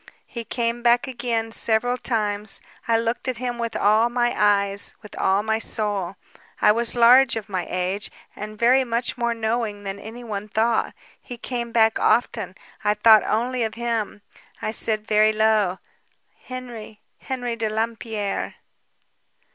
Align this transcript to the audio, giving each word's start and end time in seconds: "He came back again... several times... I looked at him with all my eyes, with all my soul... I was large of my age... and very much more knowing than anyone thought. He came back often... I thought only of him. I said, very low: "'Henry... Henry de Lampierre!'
"He 0.25 0.43
came 0.43 0.81
back 0.81 1.07
again... 1.07 1.51
several 1.51 1.95
times... 1.95 2.59
I 2.87 2.97
looked 2.97 3.27
at 3.27 3.37
him 3.37 3.59
with 3.59 3.75
all 3.75 4.09
my 4.09 4.33
eyes, 4.35 4.95
with 5.03 5.15
all 5.19 5.43
my 5.43 5.59
soul... 5.59 6.15
I 6.59 6.71
was 6.71 6.95
large 6.95 7.35
of 7.35 7.47
my 7.47 7.67
age... 7.69 8.09
and 8.35 8.57
very 8.57 8.83
much 8.83 9.15
more 9.15 9.35
knowing 9.35 9.83
than 9.83 9.99
anyone 9.99 10.47
thought. 10.47 10.95
He 11.21 11.37
came 11.37 11.71
back 11.71 11.99
often... 11.99 12.55
I 12.83 12.95
thought 12.95 13.21
only 13.25 13.61
of 13.61 13.75
him. 13.75 14.23
I 14.59 14.71
said, 14.71 15.05
very 15.05 15.31
low: 15.33 15.77
"'Henry... 16.45 17.01
Henry 17.19 17.55
de 17.55 17.69
Lampierre!' 17.69 18.55